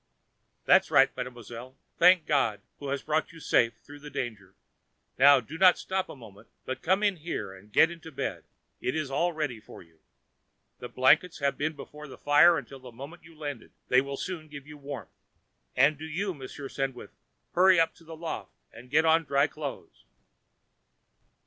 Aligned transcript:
"That 0.65 0.81
is 0.81 0.89
right, 0.89 1.15
Mademoiselle. 1.15 1.77
Thank 1.99 2.25
God 2.25 2.61
who 2.79 2.87
has 2.87 3.03
brought 3.03 3.31
you 3.31 3.39
safe 3.39 3.75
through 3.83 3.99
the 3.99 4.09
danger. 4.09 4.55
Now, 5.19 5.39
do 5.39 5.59
not 5.59 5.77
stop 5.77 6.09
a 6.09 6.15
moment, 6.15 6.47
but 6.65 6.81
come 6.81 7.03
in 7.03 7.17
here 7.17 7.53
and 7.53 7.71
get 7.71 7.91
into 7.91 8.11
bed, 8.11 8.43
it 8.79 8.95
is 8.95 9.11
all 9.11 9.31
ready 9.31 9.59
for 9.59 9.83
you. 9.83 9.99
The 10.79 10.89
blankets 10.89 11.37
have 11.37 11.55
been 11.55 11.73
before 11.75 12.07
the 12.07 12.17
fire 12.17 12.57
until 12.57 12.79
the 12.79 12.91
moment 12.91 13.21
you 13.25 13.37
landed; 13.37 13.73
they 13.89 14.01
will 14.01 14.17
soon 14.17 14.47
give 14.47 14.65
you 14.65 14.75
warmth. 14.79 15.11
And 15.75 15.99
do 15.99 16.05
you, 16.05 16.33
Monsieur 16.33 16.67
Sandwith, 16.67 17.11
hurry 17.53 17.79
up 17.79 17.93
to 17.93 18.03
the 18.03 18.17
loft 18.17 18.49
and 18.73 18.89
get 18.89 19.05
on 19.05 19.23
dry 19.25 19.45
clothes." 19.45 20.05